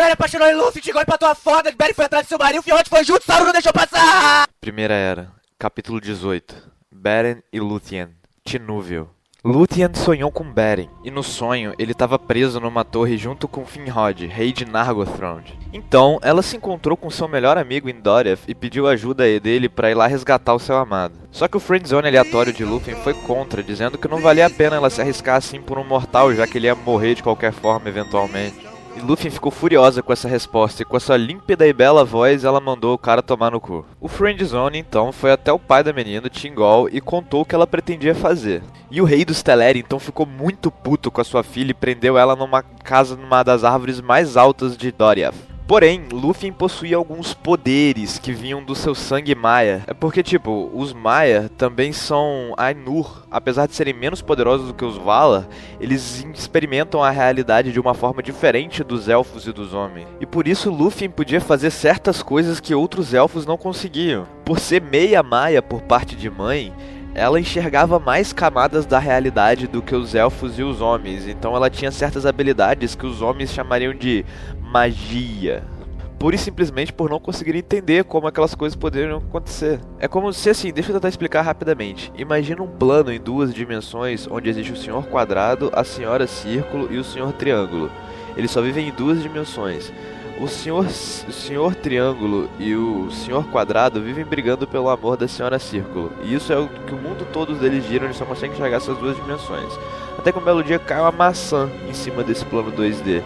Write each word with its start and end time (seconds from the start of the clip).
Apaixonou 0.00 0.48
em 0.48 0.54
foda, 1.34 1.72
foi 1.92 2.04
atrás 2.04 2.24
do 2.24 2.28
seu 2.28 2.38
marido, 2.38 2.62
Fiote 2.62 2.88
foi 2.88 3.02
junto, 3.02 3.24
não 3.46 3.52
deixou 3.52 3.72
passar! 3.72 4.46
Primeira 4.60 4.94
Era, 4.94 5.32
capítulo 5.58 6.00
18. 6.00 6.54
Beren 6.92 7.42
e 7.52 7.58
Luthien, 7.58 8.10
Tinúvel. 8.44 9.10
Luthien 9.44 9.88
sonhou 9.94 10.30
com 10.30 10.44
Beren, 10.44 10.88
e 11.04 11.10
no 11.10 11.22
sonho 11.22 11.74
ele 11.78 11.92
estava 11.92 12.18
preso 12.18 12.60
numa 12.60 12.84
torre 12.84 13.16
junto 13.16 13.48
com 13.48 13.66
Finrod, 13.66 14.26
rei 14.26 14.52
de 14.52 14.64
Nargothrond. 14.64 15.58
Então, 15.72 16.18
ela 16.22 16.42
se 16.42 16.56
encontrou 16.56 16.96
com 16.96 17.10
seu 17.10 17.26
melhor 17.26 17.58
amigo 17.58 17.88
em 17.88 18.00
Doriath 18.00 18.40
e 18.46 18.54
pediu 18.54 18.86
ajuda 18.86 19.24
dele 19.40 19.68
para 19.68 19.90
ir 19.90 19.94
lá 19.94 20.06
resgatar 20.06 20.54
o 20.54 20.60
seu 20.60 20.76
amado. 20.76 21.14
Só 21.32 21.48
que 21.48 21.56
o 21.56 21.60
friendzone 21.60 22.08
aleatório 22.08 22.52
de 22.52 22.64
Luthien 22.64 22.96
foi 23.02 23.14
contra, 23.14 23.62
dizendo 23.62 23.98
que 23.98 24.08
não 24.08 24.20
valia 24.20 24.46
a 24.46 24.50
pena 24.50 24.76
ela 24.76 24.90
se 24.90 25.00
arriscar 25.00 25.36
assim 25.36 25.60
por 25.60 25.78
um 25.78 25.84
mortal, 25.84 26.32
já 26.34 26.46
que 26.46 26.58
ele 26.58 26.66
ia 26.66 26.74
morrer 26.74 27.14
de 27.14 27.22
qualquer 27.22 27.52
forma 27.52 27.88
eventualmente. 27.88 28.68
E 28.96 29.00
Luffy 29.00 29.30
ficou 29.30 29.52
furiosa 29.52 30.02
com 30.02 30.12
essa 30.12 30.28
resposta 30.28 30.82
e 30.82 30.84
com 30.84 30.96
a 30.96 31.00
sua 31.00 31.16
límpida 31.16 31.66
e 31.66 31.72
bela 31.72 32.04
voz 32.04 32.44
ela 32.44 32.60
mandou 32.60 32.94
o 32.94 32.98
cara 32.98 33.22
tomar 33.22 33.50
no 33.50 33.60
cu. 33.60 33.84
O 34.00 34.08
Friendzone 34.08 34.78
então 34.78 35.12
foi 35.12 35.30
até 35.30 35.52
o 35.52 35.58
pai 35.58 35.84
da 35.84 35.92
menina, 35.92 36.28
Tingol, 36.28 36.88
e 36.90 37.00
contou 37.00 37.42
o 37.42 37.44
que 37.44 37.54
ela 37.54 37.66
pretendia 37.66 38.14
fazer. 38.14 38.62
E 38.90 39.00
o 39.00 39.04
rei 39.04 39.24
dos 39.24 39.42
Teleri 39.42 39.80
então 39.80 39.98
ficou 39.98 40.26
muito 40.26 40.70
puto 40.70 41.10
com 41.10 41.20
a 41.20 41.24
sua 41.24 41.42
filha 41.42 41.70
e 41.70 41.74
prendeu 41.74 42.18
ela 42.18 42.34
numa 42.34 42.62
casa 42.62 43.16
numa 43.16 43.42
das 43.42 43.64
árvores 43.64 44.00
mais 44.00 44.36
altas 44.36 44.76
de 44.76 44.90
Doriath. 44.90 45.47
Porém, 45.68 46.06
Luffy 46.10 46.50
possuía 46.50 46.96
alguns 46.96 47.34
poderes 47.34 48.18
que 48.18 48.32
vinham 48.32 48.64
do 48.64 48.74
seu 48.74 48.94
sangue 48.94 49.34
Maia. 49.34 49.84
É 49.86 49.92
porque, 49.92 50.22
tipo, 50.22 50.70
os 50.72 50.94
Maia 50.94 51.50
também 51.58 51.92
são 51.92 52.54
Ainur. 52.56 53.26
Apesar 53.30 53.66
de 53.66 53.74
serem 53.74 53.92
menos 53.92 54.22
poderosos 54.22 54.68
do 54.68 54.72
que 54.72 54.84
os 54.84 54.96
Valar, 54.96 55.46
eles 55.78 56.24
experimentam 56.34 57.04
a 57.04 57.10
realidade 57.10 57.70
de 57.70 57.78
uma 57.78 57.92
forma 57.92 58.22
diferente 58.22 58.82
dos 58.82 59.10
elfos 59.10 59.46
e 59.46 59.52
dos 59.52 59.74
homens. 59.74 60.08
E 60.18 60.24
por 60.24 60.48
isso 60.48 60.70
Luffy 60.70 61.06
podia 61.06 61.38
fazer 61.38 61.70
certas 61.70 62.22
coisas 62.22 62.60
que 62.60 62.74
outros 62.74 63.12
elfos 63.12 63.44
não 63.44 63.58
conseguiam. 63.58 64.26
Por 64.46 64.58
ser 64.58 64.80
meia 64.80 65.22
Maia 65.22 65.60
por 65.60 65.82
parte 65.82 66.16
de 66.16 66.30
mãe, 66.30 66.72
ela 67.18 67.40
enxergava 67.40 67.98
mais 67.98 68.32
camadas 68.32 68.86
da 68.86 68.98
realidade 68.98 69.66
do 69.66 69.82
que 69.82 69.94
os 69.94 70.14
elfos 70.14 70.56
e 70.58 70.62
os 70.62 70.80
homens, 70.80 71.26
então 71.26 71.54
ela 71.56 71.68
tinha 71.68 71.90
certas 71.90 72.24
habilidades 72.24 72.94
que 72.94 73.04
os 73.04 73.20
homens 73.20 73.52
chamariam 73.52 73.92
de 73.92 74.24
magia. 74.68 75.62
Pura 76.18 76.34
e 76.34 76.38
simplesmente 76.38 76.92
por 76.92 77.08
não 77.08 77.20
conseguir 77.20 77.56
entender 77.56 78.04
como 78.04 78.26
aquelas 78.26 78.54
coisas 78.54 78.76
poderiam 78.76 79.18
acontecer. 79.18 79.80
É 80.00 80.08
como 80.08 80.32
se 80.32 80.50
assim, 80.50 80.72
deixa 80.72 80.90
eu 80.90 80.94
tentar 80.94 81.08
explicar 81.08 81.42
rapidamente. 81.42 82.12
Imagina 82.16 82.62
um 82.62 82.66
plano 82.66 83.12
em 83.12 83.20
duas 83.20 83.54
dimensões 83.54 84.26
onde 84.28 84.50
existe 84.50 84.72
o 84.72 84.76
senhor 84.76 85.06
quadrado, 85.06 85.70
a 85.72 85.84
senhora 85.84 86.26
círculo 86.26 86.92
e 86.92 86.98
o 86.98 87.04
senhor 87.04 87.32
triângulo. 87.32 87.90
Eles 88.36 88.50
só 88.50 88.60
vivem 88.60 88.88
em 88.88 88.92
duas 88.92 89.22
dimensões. 89.22 89.92
O 90.40 90.46
senhor, 90.46 90.84
o 90.84 91.32
senhor 91.32 91.74
Triângulo 91.74 92.48
e 92.60 92.72
o 92.72 93.10
senhor 93.10 93.44
Quadrado 93.50 94.00
vivem 94.00 94.24
brigando 94.24 94.68
pelo 94.68 94.88
amor 94.88 95.16
da 95.16 95.26
senhora 95.26 95.58
Círculo. 95.58 96.12
E 96.22 96.32
isso 96.32 96.52
é 96.52 96.56
o 96.56 96.68
que 96.68 96.94
o 96.94 96.96
mundo 96.96 97.26
todo 97.32 97.56
deles 97.56 97.84
giram, 97.84 98.04
eles 98.04 98.16
só 98.16 98.24
conseguem 98.24 98.54
enxergar 98.54 98.76
essas 98.76 98.96
duas 98.98 99.16
dimensões. 99.16 99.72
Até 100.16 100.30
que 100.30 100.38
um 100.38 100.44
belo 100.44 100.62
dia 100.62 100.78
cai 100.78 101.00
uma 101.00 101.10
maçã 101.10 101.68
em 101.88 101.92
cima 101.92 102.22
desse 102.22 102.44
plano 102.44 102.70
2D 102.70 103.20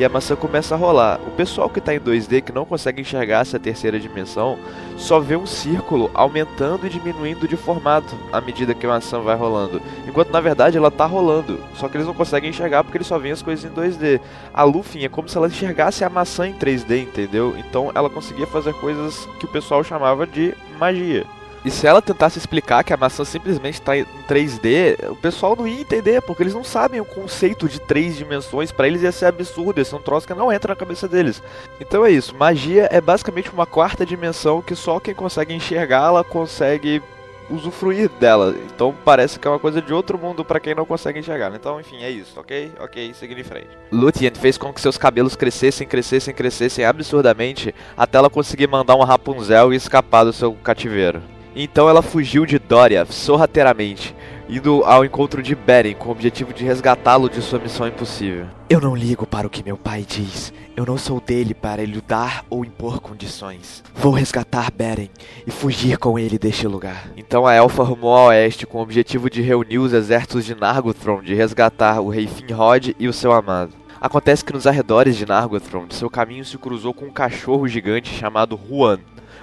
e 0.00 0.04
a 0.04 0.08
maçã 0.08 0.34
começa 0.34 0.74
a 0.74 0.78
rolar. 0.78 1.20
O 1.26 1.30
pessoal 1.32 1.68
que 1.68 1.78
está 1.78 1.94
em 1.94 2.00
2D, 2.00 2.40
que 2.40 2.52
não 2.52 2.64
consegue 2.64 3.02
enxergar 3.02 3.40
essa 3.40 3.58
terceira 3.58 4.00
dimensão, 4.00 4.58
só 4.96 5.20
vê 5.20 5.36
um 5.36 5.44
círculo 5.44 6.10
aumentando 6.14 6.86
e 6.86 6.88
diminuindo 6.88 7.46
de 7.46 7.54
formato 7.54 8.16
à 8.32 8.40
medida 8.40 8.72
que 8.72 8.86
a 8.86 8.88
maçã 8.88 9.20
vai 9.20 9.36
rolando. 9.36 9.78
Enquanto 10.08 10.30
na 10.30 10.40
verdade 10.40 10.78
ela 10.78 10.88
está 10.88 11.04
rolando, 11.04 11.60
só 11.74 11.86
que 11.86 11.98
eles 11.98 12.06
não 12.06 12.14
conseguem 12.14 12.48
enxergar 12.48 12.82
porque 12.82 12.96
eles 12.96 13.06
só 13.06 13.18
veem 13.18 13.34
as 13.34 13.42
coisas 13.42 13.62
em 13.62 13.74
2D. 13.74 14.22
A 14.54 14.62
Luffy 14.62 15.04
é 15.04 15.08
como 15.10 15.28
se 15.28 15.36
ela 15.36 15.48
enxergasse 15.48 16.02
a 16.02 16.08
maçã 16.08 16.48
em 16.48 16.54
3D, 16.54 17.02
entendeu? 17.02 17.54
Então 17.58 17.92
ela 17.94 18.08
conseguia 18.08 18.46
fazer 18.46 18.72
coisas 18.72 19.28
que 19.38 19.44
o 19.44 19.52
pessoal 19.52 19.84
chamava 19.84 20.26
de 20.26 20.54
magia. 20.78 21.26
E 21.64 21.70
se 21.70 21.86
ela 21.86 22.00
tentasse 22.00 22.38
explicar 22.38 22.82
que 22.82 22.92
a 22.92 22.96
maçã 22.96 23.24
simplesmente 23.24 23.74
está 23.74 23.96
em 23.96 24.06
3D, 24.28 25.10
o 25.10 25.16
pessoal 25.16 25.54
não 25.54 25.66
ia 25.66 25.80
entender, 25.80 26.22
porque 26.22 26.42
eles 26.42 26.54
não 26.54 26.64
sabem 26.64 27.00
o 27.00 27.04
conceito 27.04 27.68
de 27.68 27.78
três 27.78 28.16
dimensões. 28.16 28.72
Para 28.72 28.86
eles 28.86 29.02
ia 29.02 29.12
ser 29.12 29.26
absurdo, 29.26 29.78
ia 29.78 29.84
ser 29.84 29.96
um 29.96 30.00
troço 30.00 30.26
que 30.26 30.34
não 30.34 30.52
entra 30.52 30.72
na 30.72 30.76
cabeça 30.76 31.06
deles. 31.06 31.42
Então 31.80 32.04
é 32.04 32.10
isso, 32.10 32.34
magia 32.34 32.88
é 32.90 33.00
basicamente 33.00 33.50
uma 33.50 33.66
quarta 33.66 34.06
dimensão 34.06 34.62
que 34.62 34.74
só 34.74 34.98
quem 34.98 35.14
consegue 35.14 35.52
enxergá-la 35.52 36.24
consegue 36.24 37.02
usufruir 37.50 38.08
dela. 38.08 38.54
Então 38.74 38.94
parece 39.04 39.38
que 39.38 39.46
é 39.46 39.50
uma 39.50 39.58
coisa 39.58 39.82
de 39.82 39.92
outro 39.92 40.16
mundo 40.16 40.44
para 40.44 40.60
quem 40.60 40.74
não 40.74 40.86
consegue 40.86 41.18
enxergar. 41.18 41.52
Então, 41.54 41.80
enfim, 41.80 42.02
é 42.02 42.10
isso, 42.10 42.38
ok? 42.38 42.72
Ok, 42.80 43.12
seguindo 43.14 43.40
em 43.40 43.44
frente. 43.44 43.68
Luthien 43.90 44.32
fez 44.34 44.56
com 44.56 44.72
que 44.72 44.80
seus 44.80 44.96
cabelos 44.96 45.36
crescessem, 45.36 45.86
crescessem, 45.86 46.32
crescessem 46.32 46.84
absurdamente 46.84 47.74
até 47.96 48.18
ela 48.18 48.30
conseguir 48.30 48.68
mandar 48.68 48.94
um 48.94 49.04
Rapunzel 49.04 49.72
e 49.72 49.76
escapar 49.76 50.24
do 50.24 50.32
seu 50.32 50.54
cativeiro. 50.54 51.20
Então 51.62 51.90
ela 51.90 52.00
fugiu 52.00 52.46
de 52.46 52.58
Doria 52.58 53.04
sorrateiramente, 53.04 54.16
indo 54.48 54.82
ao 54.82 55.04
encontro 55.04 55.42
de 55.42 55.54
Beren 55.54 55.92
com 55.92 56.08
o 56.08 56.12
objetivo 56.12 56.54
de 56.54 56.64
resgatá-lo 56.64 57.28
de 57.28 57.42
sua 57.42 57.58
missão 57.58 57.86
impossível. 57.86 58.46
Eu 58.70 58.80
não 58.80 58.96
ligo 58.96 59.26
para 59.26 59.46
o 59.46 59.50
que 59.50 59.62
meu 59.62 59.76
pai 59.76 60.02
diz. 60.08 60.54
Eu 60.74 60.86
não 60.86 60.96
sou 60.96 61.20
dele 61.20 61.52
para 61.52 61.84
lhe 61.84 62.00
dar 62.00 62.46
ou 62.48 62.64
impor 62.64 62.98
condições. 63.00 63.84
Vou 63.94 64.10
resgatar 64.10 64.70
Beren 64.70 65.10
e 65.46 65.50
fugir 65.50 65.98
com 65.98 66.18
ele 66.18 66.38
deste 66.38 66.66
lugar. 66.66 67.10
Então 67.14 67.46
a 67.46 67.52
elfa 67.52 67.82
rumou 67.82 68.16
a 68.16 68.28
oeste 68.28 68.66
com 68.66 68.78
o 68.78 68.82
objetivo 68.82 69.28
de 69.28 69.42
reunir 69.42 69.80
os 69.80 69.92
exércitos 69.92 70.46
de 70.46 70.54
Nargothrond 70.54 71.30
e 71.30 71.34
resgatar 71.34 72.00
o 72.00 72.08
rei 72.08 72.26
Finrod 72.26 72.96
e 72.98 73.06
o 73.06 73.12
seu 73.12 73.32
amado. 73.32 73.72
Acontece 74.00 74.42
que 74.42 74.54
nos 74.54 74.66
arredores 74.66 75.14
de 75.14 75.26
Nargothrond, 75.26 75.94
seu 75.94 76.08
caminho 76.08 76.42
se 76.42 76.56
cruzou 76.56 76.94
com 76.94 77.04
um 77.04 77.12
cachorro 77.12 77.68
gigante 77.68 78.14
chamado 78.14 78.58
Huan, 78.58 78.98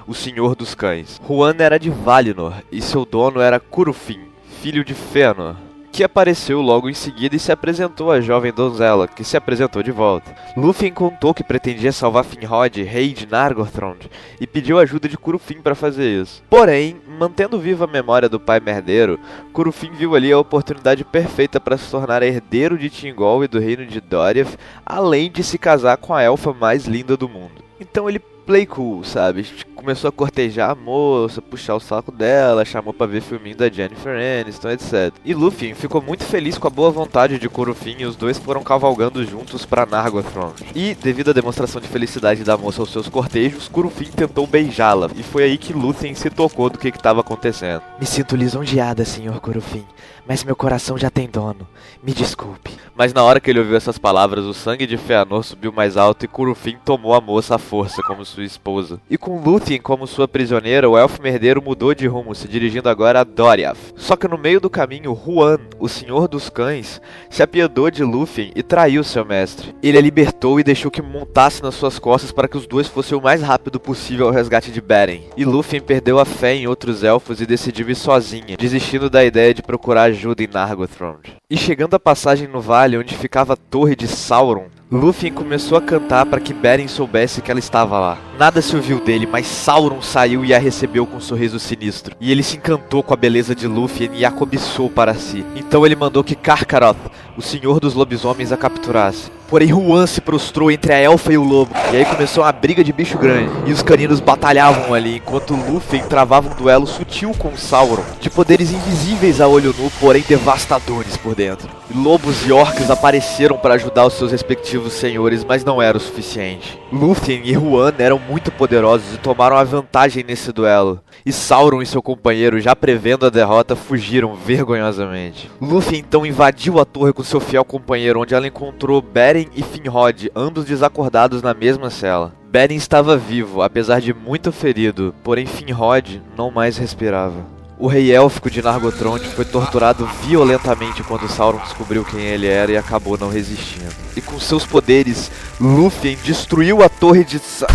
o 0.08 0.14
Senhor 0.14 0.56
dos 0.56 0.74
Cães. 0.74 1.22
Juan 1.28 1.56
era 1.60 1.78
de 1.78 1.90
Valinor 1.90 2.54
e 2.72 2.82
seu 2.82 3.06
dono 3.06 3.42
era 3.42 3.60
Curufin, 3.60 4.22
filho 4.62 4.84
de 4.86 4.94
Fëanor, 4.94 5.56
que 5.92 6.04
apareceu 6.04 6.62
logo 6.62 6.90
em 6.90 6.94
seguida 6.94 7.36
e 7.36 7.40
se 7.40 7.52
apresentou 7.52 8.12
à 8.12 8.22
jovem 8.22 8.54
donzela, 8.54 9.08
que 9.08 9.24
se 9.24 9.36
apresentou 9.36 9.82
de 9.82 9.92
volta. 9.92 10.36
Lúthien 10.56 10.94
contou 10.94 11.34
que 11.34 11.44
pretendia 11.44 11.92
salvar 11.92 12.24
Finrod, 12.24 12.84
rei 12.84 13.14
de 13.14 13.26
Nargothrond, 13.26 14.08
e 14.40 14.46
pediu 14.46 14.78
ajuda 14.78 15.10
de 15.10 15.18
Curufin 15.18 15.60
para 15.60 15.74
fazer 15.74 16.22
isso. 16.22 16.44
Porém, 16.50 16.98
mantendo 17.20 17.60
viva 17.60 17.86
a 17.86 17.88
memória 17.88 18.30
do 18.30 18.40
pai 18.40 18.60
merdeiro, 18.60 19.20
Curufin 19.52 19.92
viu 19.92 20.16
ali 20.16 20.32
a 20.32 20.38
oportunidade 20.38 21.04
perfeita 21.04 21.60
para 21.60 21.78
se 21.78 21.90
tornar 21.90 22.22
herdeiro 22.22 22.78
de 22.78 22.90
Tingol 22.92 23.44
e 23.44 23.48
do 23.48 23.60
reino 23.60 23.86
de 23.86 24.00
Doriath, 24.00 24.56
além 24.86 25.32
de 25.32 25.44
se 25.44 25.58
casar 25.58 25.98
com 25.98 26.14
a 26.14 26.22
elfa 26.22 26.54
mais 26.54 26.86
linda 26.86 27.18
do 27.18 27.28
mundo. 27.28 27.64
Então 27.80 28.08
ele 28.08 28.22
play 28.48 28.66
cool, 28.66 29.04
sabe? 29.04 29.46
Começou 29.76 30.08
a 30.08 30.12
cortejar 30.12 30.72
a 30.72 30.76
moça, 30.76 31.42
puxar 31.42 31.76
o 31.76 31.80
saco 31.82 32.12
dela, 32.12 32.64
chamou 32.64 32.94
para 32.94 33.06
ver 33.06 33.22
filminho 33.22 33.58
da 33.58 33.70
Jennifer 33.70 34.18
Aniston, 34.42 34.70
etc. 34.70 35.14
E 35.24 35.34
Luffy 35.34 35.74
ficou 35.76 36.02
muito 36.02 36.24
feliz 36.24 36.58
com 36.58 36.68
a 36.68 36.72
boa 36.72 36.90
vontade 36.90 37.38
de 37.38 37.50
Kurufin 37.50 37.98
e 38.00 38.06
os 38.06 38.16
dois 38.16 38.40
foram 38.40 38.64
cavalgando 38.64 39.24
juntos 39.26 39.66
para 39.66 39.86
Nargothrond. 39.86 40.56
E, 40.74 40.96
devido 40.96 41.30
à 41.30 41.34
demonstração 41.34 41.82
de 41.82 41.88
felicidade 41.88 42.44
da 42.44 42.58
moça 42.58 42.82
aos 42.82 42.92
seus 42.92 43.10
cortejos, 43.10 43.68
Kurufin 43.68 44.06
tentou 44.06 44.48
beijá-la, 44.48 45.12
e 45.16 45.22
foi 45.22 45.44
aí 45.44 45.58
que 45.58 45.74
Luffy 45.74 46.16
se 46.16 46.30
tocou 46.30 46.70
do 46.70 46.78
que 46.78 46.88
estava 46.88 47.20
acontecendo. 47.20 47.82
Me 48.00 48.06
sinto 48.06 48.36
lisonjeada, 48.36 49.04
senhor 49.04 49.40
Kurufin, 49.42 49.86
mas 50.26 50.44
meu 50.44 50.56
coração 50.56 50.98
já 50.98 51.10
tem 51.10 51.28
dono. 51.28 51.68
Me 52.02 52.14
desculpe. 52.14 52.72
Mas 52.96 53.14
na 53.14 53.24
hora 53.24 53.40
que 53.40 53.50
ele 53.50 53.60
ouviu 53.60 53.76
essas 53.78 53.98
palavras, 53.98 54.46
o 54.46 54.54
sangue 54.54 54.88
de 54.88 54.98
Feanor 54.98 55.44
subiu 55.44 55.72
mais 55.72 55.98
alto 55.98 56.26
e 56.26 56.28
Kurufin 56.28 56.78
tomou 56.84 57.14
a 57.14 57.22
moça 57.22 57.56
à 57.56 57.58
força 57.60 58.02
como 58.02 58.26
sua 58.26 58.37
esposa. 58.44 59.00
E 59.10 59.18
com 59.18 59.40
Lúthien 59.40 59.80
como 59.80 60.08
sua 60.08 60.28
prisioneira, 60.28 60.90
o 60.90 60.98
elfo 60.98 61.22
merdeiro 61.22 61.62
mudou 61.62 61.94
de 61.94 62.08
rumo, 62.08 62.36
se 62.36 62.48
dirigindo 62.48 62.90
agora 62.90 63.22
a 63.22 63.24
Doriath. 63.24 63.94
Só 63.96 64.16
que 64.16 64.28
no 64.28 64.38
meio 64.38 64.60
do 64.60 64.70
caminho, 64.70 65.14
Huan, 65.14 65.60
o 65.80 65.88
senhor 65.88 66.28
dos 66.28 66.50
cães, 66.50 67.02
se 67.30 67.44
apiedou 67.44 67.90
de 67.90 68.04
Lúthien 68.04 68.52
e 68.56 68.64
traiu 68.64 69.04
seu 69.04 69.26
mestre. 69.26 69.76
Ele 69.82 69.98
a 69.98 70.02
libertou 70.02 70.60
e 70.60 70.64
deixou 70.64 70.92
que 70.92 71.02
montasse 71.02 71.62
nas 71.62 71.76
suas 71.76 72.00
costas 72.00 72.32
para 72.32 72.48
que 72.48 72.58
os 72.58 72.68
dois 72.68 72.88
fossem 72.88 73.18
o 73.18 73.22
mais 73.22 73.42
rápido 73.42 73.80
possível 73.80 74.28
ao 74.28 74.34
resgate 74.34 74.72
de 74.72 74.82
Beren. 74.82 75.24
E 75.36 75.46
Lúthien 75.46 75.82
perdeu 75.82 76.20
a 76.20 76.26
fé 76.26 76.56
em 76.56 76.68
outros 76.68 77.04
elfos 77.04 77.42
e 77.42 77.46
decidiu 77.46 77.90
ir 77.90 77.96
sozinha, 77.96 78.58
desistindo 78.58 79.10
da 79.10 79.24
ideia 79.24 79.54
de 79.54 79.62
procurar 79.62 80.04
ajuda 80.04 80.44
em 80.44 80.48
Nargothrond. 80.48 81.38
E 81.50 81.58
chegando 81.58 81.96
à 81.96 82.00
passagem 82.00 82.48
no 82.48 82.62
vale 82.62 82.98
onde 82.98 83.16
ficava 83.16 83.54
a 83.54 83.58
torre 83.58 83.96
de 83.96 84.08
Sauron, 84.08 84.68
Lúthien 84.90 85.34
começou 85.34 85.78
a 85.78 85.82
cantar 85.82 86.26
para 86.26 86.40
que 86.40 86.54
Beren 86.54 86.88
soubesse 86.88 87.42
que 87.42 87.52
ela 87.52 87.60
estava 87.60 88.00
lá. 88.00 88.18
Nada 88.40 88.62
se 88.62 88.74
ouviu 88.74 89.02
dele, 89.02 89.28
mas 89.28 89.46
Sauron 89.46 90.02
saiu 90.02 90.46
e 90.46 90.54
a 90.54 90.58
recebeu 90.58 91.06
com 91.06 91.18
um 91.18 91.22
sorriso 91.22 91.60
sinistro. 91.60 92.16
E 92.22 92.32
ele 92.32 92.42
se 92.42 92.56
encantou 92.56 93.04
com 93.04 93.14
a 93.14 93.18
beleza 93.18 93.54
de 93.54 93.68
Lúthien 93.68 94.12
e 94.14 94.24
a 94.24 94.32
cobiçou 94.32 94.90
para 94.90 95.14
si. 95.14 95.44
Então 95.58 95.86
ele 95.86 95.96
mandou 95.96 96.24
que 96.24 96.36
Karkaroth, 96.36 97.12
o 97.36 97.42
senhor 97.42 97.82
dos 97.82 97.96
lobisomens, 97.96 98.54
a 98.54 98.58
capturasse. 98.58 99.30
Porém, 99.50 99.70
Juan 99.70 100.06
se 100.06 100.20
prostrou 100.20 100.70
entre 100.70 100.94
a 100.94 100.98
elfa 100.98 101.32
e 101.32 101.38
o 101.38 101.44
lobo. 101.44 101.72
E 101.92 101.96
aí 101.96 102.06
começou 102.06 102.44
uma 102.44 102.52
briga 102.52 102.84
de 102.84 102.92
bicho 102.92 103.18
grande. 103.18 103.50
E 103.66 103.72
os 103.72 103.82
caninos 103.82 104.20
batalhavam 104.20 104.94
ali, 104.94 105.18
enquanto 105.18 105.56
Lúthien 105.56 106.04
travava 106.04 106.50
um 106.50 106.56
duelo 106.56 106.86
sutil 106.86 107.32
com 107.38 107.56
Sauron, 107.56 108.04
de 108.20 108.30
poderes 108.30 108.72
invisíveis 108.72 109.40
a 109.40 109.48
olho 109.48 109.74
nu, 109.78 109.90
porém 110.00 110.24
devastadores 110.28 111.16
por 111.16 111.34
dentro. 111.34 111.70
Lobos 111.96 112.46
e 112.46 112.52
orcs 112.52 112.90
apareceram 112.90 113.58
para 113.58 113.76
ajudar 113.76 114.06
os 114.06 114.14
seus 114.14 114.32
respectivos 114.32 114.94
senhores, 114.94 115.46
mas 115.46 115.64
não 115.64 115.82
era 115.82 115.98
o 115.98 116.02
suficiente. 116.02 116.78
Lúthien 116.92 117.42
e 117.46 117.54
Juan 117.54 117.94
eram 117.98 118.20
muito 118.20 118.52
poderosos 118.52 119.14
e 119.14 119.18
tomaram 119.18 119.58
a 119.58 119.64
vantagem 119.64 120.24
nesse 120.28 120.52
duelo. 120.52 121.02
E 121.26 121.32
Sauron 121.32 121.82
e 121.82 121.86
seu 121.86 122.02
companheiro, 122.02 122.60
já 122.60 122.76
prevendo 122.76 123.26
a 123.26 123.30
derrota, 123.30 123.76
fugiram 123.76 124.36
vergonhosamente. 124.36 125.50
Lúthien 125.62 126.00
então 126.00 126.26
invadiu 126.26 126.80
a 126.80 126.86
torre 126.86 127.14
com 127.14 127.24
seu 127.24 127.40
fiel 127.40 127.64
companheiro, 127.66 128.22
onde 128.22 128.34
ela 128.34 128.48
encontrou 128.48 129.02
Beren 129.02 129.37
Beren 129.38 129.50
e 129.56 129.62
Finrod, 129.62 130.32
ambos 130.36 130.66
desacordados 130.66 131.44
na 131.44 131.54
mesma 131.54 131.92
cela. 131.92 132.34
Beren 132.50 132.76
estava 132.76 133.16
vivo, 133.16 133.62
apesar 133.62 134.02
de 134.02 134.12
muito 134.12 134.52
ferido, 134.52 135.14
porém 135.24 135.46
Finrod 135.46 136.24
não 136.36 136.50
mais 136.50 136.78
respirava. 136.78 137.46
O 137.78 137.86
rei 137.86 138.12
élfico 138.12 138.50
de 138.50 138.64
Nargothrond 138.64 139.24
foi 139.28 139.46
torturado 139.46 140.10
violentamente 140.24 141.04
quando 141.04 141.30
Sauron 141.30 141.60
descobriu 141.60 142.04
quem 142.04 142.22
ele 142.22 142.48
era 142.48 142.72
e 142.72 142.78
acabou 142.78 143.16
não 143.16 143.30
resistindo. 143.30 143.94
E 144.16 144.22
com 144.22 144.40
seus 144.40 144.66
poderes, 144.66 145.30
Lúthien 145.62 146.18
destruiu 146.24 146.82
a 146.82 146.90
torre 146.90 147.24
de... 147.24 147.38
Sa 147.38 147.68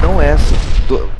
não 0.00 0.22
essa. 0.22 0.54
Do... 0.88 1.15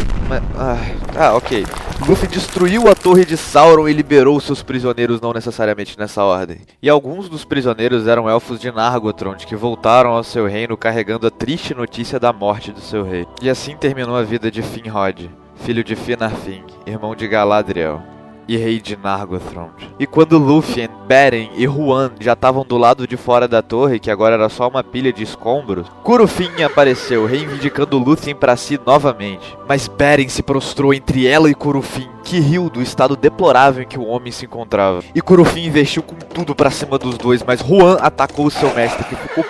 Ah, 0.57 0.79
ah, 1.17 1.37
ok. 1.37 1.65
Luffy 2.07 2.29
destruiu 2.29 2.89
a 2.89 2.95
torre 2.95 3.25
de 3.25 3.37
Sauron 3.37 3.89
e 3.89 3.93
liberou 3.93 4.41
seus 4.41 4.63
prisioneiros, 4.63 5.21
não 5.21 5.33
necessariamente 5.33 5.99
nessa 5.99 6.25
ordem. 6.25 6.59
E 6.83 6.89
alguns 6.91 7.29
dos 7.29 7.45
prisioneiros 7.45 8.07
eram 8.07 8.29
elfos 8.29 8.59
de 8.59 8.71
Nargothrond, 8.73 9.47
que 9.47 9.55
voltaram 9.55 10.11
ao 10.11 10.25
seu 10.25 10.47
reino 10.47 10.77
carregando 10.77 11.27
a 11.27 11.31
triste 11.31 11.75
notícia 11.75 12.19
da 12.19 12.33
morte 12.33 12.73
do 12.73 12.81
seu 12.81 13.05
rei. 13.05 13.27
E 13.41 13.49
assim 13.49 13.77
terminou 13.77 14.17
a 14.17 14.23
vida 14.23 14.51
de 14.51 14.63
Finrod, 14.63 15.31
filho 15.57 15.85
de 15.85 15.95
Finarfin, 15.95 16.63
irmão 16.87 17.15
de 17.15 17.27
Galadriel 17.29 18.16
e 18.49 18.57
rei 18.57 18.81
de 18.81 18.97
Nargothrond. 18.97 19.73
E 19.99 20.07
quando 20.07 20.39
Lúthien, 20.39 20.89
Beren 21.07 21.51
e 21.57 21.67
Huan 21.67 22.13
já 22.21 22.33
estavam 22.33 22.65
do 22.65 22.77
lado 22.77 23.07
de 23.07 23.17
fora 23.17 23.47
da 23.49 23.63
torre, 23.63 23.99
que 23.99 24.11
agora 24.11 24.35
era 24.35 24.49
só 24.49 24.69
uma 24.69 24.85
pilha 24.85 25.13
de 25.13 25.23
escombros, 25.23 25.87
Curufin 26.03 26.63
apareceu, 26.63 27.27
reivindicando 27.27 27.99
Lúthien 27.99 28.35
para 28.35 28.57
si 28.57 28.81
novamente. 28.85 29.57
Mas 29.69 29.89
Beren 29.89 30.29
se 30.29 30.43
prostrou 30.43 30.95
entre 30.95 31.27
ela 31.27 31.51
e 31.51 31.55
Curufin, 31.55 32.09
que 32.25 32.41
riu 32.41 32.69
do 32.69 32.83
estado 32.83 33.17
deplorável 33.17 33.83
em 33.83 33.87
que 33.87 33.99
o 33.99 34.07
homem 34.07 34.33
se 34.33 34.45
encontrava. 34.45 35.03
E 35.15 35.21
Curufin 35.21 35.65
investiu 35.65 36.03
com 36.03 36.17
tudo 36.17 36.55
para 36.55 36.71
cima 36.71 36.99
dos 36.99 37.17
dois, 37.17 37.43
mas 37.43 37.61
Huan 37.61 37.99
atacou 38.01 38.51
seu 38.51 38.75
mestre, 38.75 39.05
que 39.05 39.17
ficou 39.17 39.45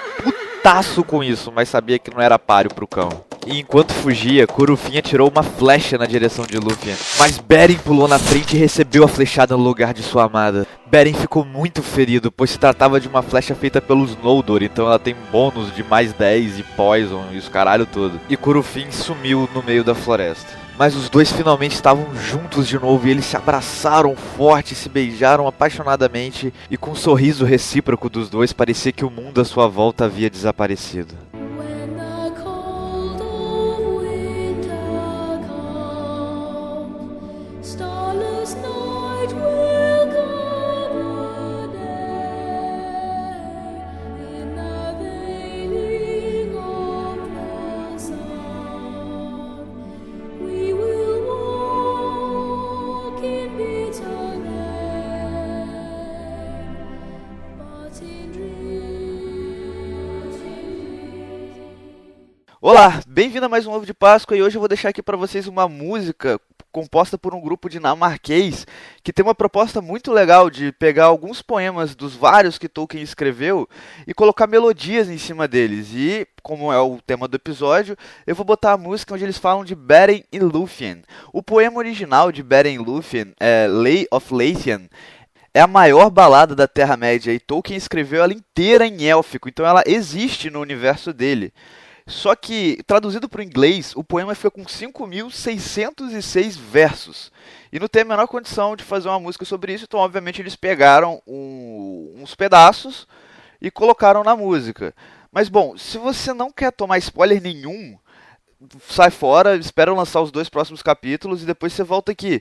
putaço 0.66 1.04
com 1.04 1.22
isso, 1.22 1.52
mas 1.54 1.68
sabia 1.68 1.96
que 1.96 2.12
não 2.12 2.20
era 2.20 2.40
páreo 2.40 2.74
pro 2.74 2.88
cão. 2.88 3.08
E 3.46 3.60
enquanto 3.60 3.94
fugia, 3.94 4.48
Curufin 4.48 4.98
atirou 4.98 5.30
uma 5.30 5.44
flecha 5.44 5.96
na 5.96 6.06
direção 6.06 6.44
de 6.44 6.58
Lúthien. 6.58 6.96
Mas 7.20 7.38
Beren 7.38 7.76
pulou 7.76 8.08
na 8.08 8.18
frente 8.18 8.56
e 8.56 8.58
recebeu 8.58 9.04
a 9.04 9.08
flechada 9.08 9.56
no 9.56 9.62
lugar 9.62 9.94
de 9.94 10.02
sua 10.02 10.24
amada. 10.24 10.66
Beren 10.84 11.14
ficou 11.14 11.44
muito 11.44 11.84
ferido, 11.84 12.32
pois 12.32 12.50
se 12.50 12.58
tratava 12.58 12.98
de 12.98 13.06
uma 13.06 13.22
flecha 13.22 13.54
feita 13.54 13.80
pelos 13.80 14.20
Noldor, 14.20 14.64
então 14.64 14.86
ela 14.86 14.98
tem 14.98 15.14
bônus 15.30 15.72
de 15.72 15.84
mais 15.84 16.12
10 16.12 16.58
e 16.58 16.62
Poison 16.64 17.26
e 17.30 17.36
os 17.36 17.48
caralho 17.48 17.86
todo. 17.86 18.20
E 18.28 18.36
Curufin 18.36 18.90
sumiu 18.90 19.48
no 19.54 19.62
meio 19.62 19.84
da 19.84 19.94
floresta. 19.94 20.65
Mas 20.78 20.94
os 20.94 21.08
dois 21.08 21.32
finalmente 21.32 21.74
estavam 21.74 22.14
juntos 22.14 22.68
de 22.68 22.78
novo 22.78 23.06
e 23.06 23.10
eles 23.10 23.24
se 23.24 23.36
abraçaram 23.36 24.14
forte, 24.14 24.74
se 24.74 24.90
beijaram 24.90 25.46
apaixonadamente 25.46 26.52
e 26.70 26.76
com 26.76 26.90
um 26.90 26.94
sorriso 26.94 27.46
recíproco 27.46 28.10
dos 28.10 28.28
dois 28.28 28.52
parecia 28.52 28.92
que 28.92 29.04
o 29.04 29.10
mundo 29.10 29.40
à 29.40 29.44
sua 29.44 29.66
volta 29.68 30.04
havia 30.04 30.28
desaparecido. 30.28 31.14
Olá, 62.68 63.00
bem-vindo 63.06 63.46
a 63.46 63.48
mais 63.48 63.64
um 63.64 63.70
Ovo 63.70 63.86
de 63.86 63.94
Páscoa 63.94 64.36
e 64.36 64.42
hoje 64.42 64.56
eu 64.56 64.60
vou 64.60 64.66
deixar 64.66 64.88
aqui 64.88 65.00
para 65.00 65.16
vocês 65.16 65.46
uma 65.46 65.68
música 65.68 66.40
composta 66.72 67.16
por 67.16 67.32
um 67.32 67.40
grupo 67.40 67.68
dinamarquês 67.68 68.66
que 69.04 69.12
tem 69.12 69.24
uma 69.24 69.36
proposta 69.36 69.80
muito 69.80 70.10
legal 70.10 70.50
de 70.50 70.72
pegar 70.72 71.04
alguns 71.04 71.40
poemas 71.40 71.94
dos 71.94 72.16
vários 72.16 72.58
que 72.58 72.68
Tolkien 72.68 73.04
escreveu 73.04 73.68
e 74.04 74.12
colocar 74.12 74.48
melodias 74.48 75.08
em 75.08 75.16
cima 75.16 75.46
deles. 75.46 75.92
E, 75.94 76.26
como 76.42 76.72
é 76.72 76.80
o 76.80 76.98
tema 77.06 77.28
do 77.28 77.36
episódio, 77.36 77.96
eu 78.26 78.34
vou 78.34 78.44
botar 78.44 78.72
a 78.72 78.76
música 78.76 79.14
onde 79.14 79.22
eles 79.22 79.38
falam 79.38 79.64
de 79.64 79.76
Beren 79.76 80.24
e 80.32 80.40
Lúthien. 80.40 81.04
O 81.32 81.44
poema 81.44 81.78
original 81.78 82.32
de 82.32 82.42
Beren 82.42 82.74
e 82.74 82.78
Lúthien 82.78 83.32
é 83.38 83.68
Lay 83.68 84.08
of 84.10 84.34
Lathian 84.34 84.88
é 85.54 85.60
a 85.60 85.68
maior 85.68 86.10
balada 86.10 86.56
da 86.56 86.66
Terra-média 86.66 87.32
e 87.32 87.38
Tolkien 87.38 87.76
escreveu 87.76 88.24
ela 88.24 88.32
inteira 88.32 88.84
em 88.84 89.06
élfico, 89.06 89.48
então 89.48 89.64
ela 89.64 89.84
existe 89.86 90.50
no 90.50 90.60
universo 90.60 91.12
dele. 91.12 91.52
Só 92.06 92.36
que, 92.36 92.78
traduzido 92.86 93.28
para 93.28 93.40
o 93.40 93.44
inglês, 93.44 93.92
o 93.96 94.04
poema 94.04 94.32
fica 94.34 94.50
com 94.50 94.64
5.606 94.64 96.56
versos. 96.56 97.32
E 97.72 97.80
não 97.80 97.88
tem 97.88 98.02
a 98.02 98.04
menor 98.04 98.28
condição 98.28 98.76
de 98.76 98.84
fazer 98.84 99.08
uma 99.08 99.18
música 99.18 99.44
sobre 99.44 99.72
isso, 99.72 99.86
então, 99.88 99.98
obviamente, 99.98 100.40
eles 100.40 100.54
pegaram 100.54 101.20
um, 101.26 102.14
uns 102.18 102.34
pedaços 102.36 103.08
e 103.60 103.72
colocaram 103.72 104.22
na 104.22 104.36
música. 104.36 104.94
Mas, 105.32 105.48
bom, 105.48 105.76
se 105.76 105.98
você 105.98 106.32
não 106.32 106.52
quer 106.52 106.70
tomar 106.70 106.98
spoiler 106.98 107.42
nenhum, 107.42 107.98
sai 108.88 109.10
fora, 109.10 109.56
espera 109.56 109.92
lançar 109.92 110.20
os 110.20 110.30
dois 110.30 110.48
próximos 110.48 110.82
capítulos 110.82 111.42
e 111.42 111.46
depois 111.46 111.72
você 111.72 111.82
volta 111.82 112.12
aqui. 112.12 112.40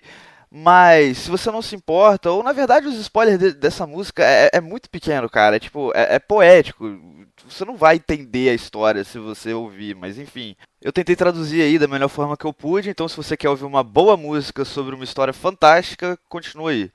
Mas 0.57 1.18
se 1.18 1.30
você 1.30 1.52
não 1.52 1.62
se 1.62 1.75
importa, 1.75 2.31
ou 2.31 2.42
na 2.42 2.54
verdade 2.54 2.88
os 2.88 2.96
spoilers 2.96 3.38
de, 3.38 3.52
dessa 3.52 3.86
música 3.86 4.24
é, 4.24 4.50
é, 4.54 4.62
muito 4.62 4.90
pequeno, 4.90 5.30
cara. 5.30 5.57
É 5.57 5.60
tipo, 5.60 5.92
é, 5.94 6.16
é, 6.16 6.19
poético. 6.19 6.98
Você 7.46 7.66
não 7.66 7.75
vai 7.75 7.98
entender 7.98 8.50
a 8.50 8.54
história 8.54 9.04
se 9.04 9.19
você 9.19 9.54
ouvir, 9.54 9.94
mas 9.96 10.18
enfim. 10.18 10.56
Eu 10.81 10.94
tentei 10.94 11.13
traduzir 11.13 11.62
aí 11.62 11.78
da 11.78 11.90
melhor 11.90 12.07
forma 12.07 12.38
que 12.38 12.46
eu 12.46 12.54
pude, 12.54 12.90
então 12.90 13.06
se 13.06 13.18
você 13.18 13.36
quer 13.36 13.50
ouvir 13.50 13.66
uma 13.66 13.84
boa 13.84 14.16
música 14.16 14.64
sobre 14.64 14.95
uma 14.95 15.04
história 15.04 15.33
fantástica, 15.33 16.18
continue 16.30 16.74
aí. 16.74 16.92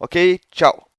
Ok? 0.00 0.40
Tchau! 0.50 0.91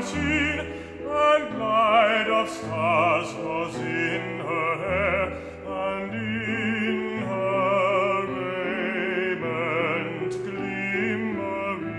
unseen, 0.00 0.58
and 1.06 1.58
light 1.58 2.28
of 2.30 2.48
stars 2.48 3.34
was 3.34 3.74
in 3.76 4.40
her 4.40 4.76
hair, 4.84 5.24
and 5.66 6.14
in 6.14 7.22
her 7.28 8.26
raiment 9.36 10.32
glimmering. 10.32 11.90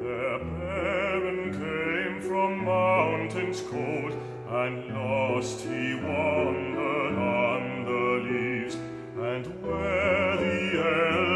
Their 0.00 0.38
parent 0.38 1.52
came 1.52 2.16
from 2.20 2.50
mountains 2.64 3.60
cold, 3.70 4.12
and 4.48 4.74
lost 4.92 5.60
he 5.60 5.94
wandered 5.94 7.16
on 7.16 7.62
the 7.84 8.06
leaves, 8.28 8.76
and 9.16 9.46
where 9.62 10.36
the 10.36 10.60
elves 10.82 11.33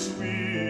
sweet. 0.00 0.69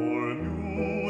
for 0.00 0.32
you. 0.32 1.09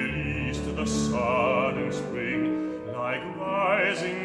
the 0.81 0.87
sun 0.87 1.77
in 1.77 1.91
spring, 1.93 2.81
like 2.91 3.21
rising 3.37 4.20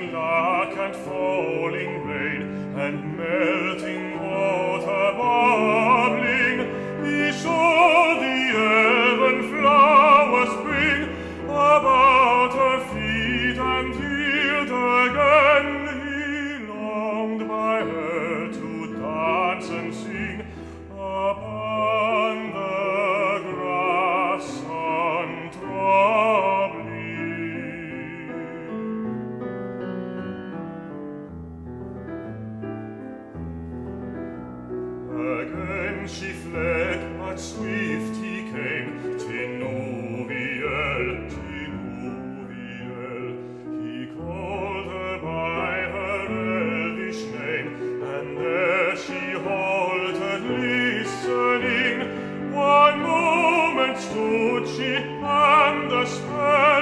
zu 53.99 54.63
città 54.65 56.76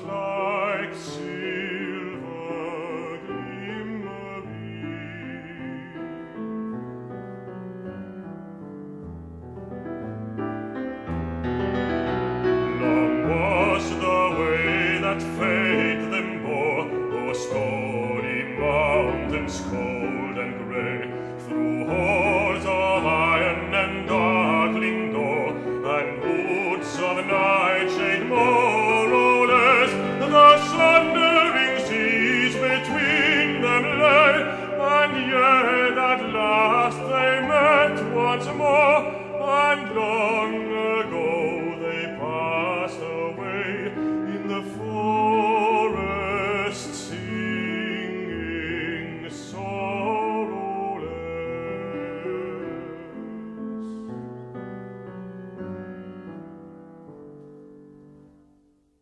like 0.00 1.21